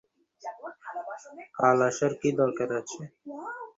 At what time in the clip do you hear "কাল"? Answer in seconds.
1.57-1.77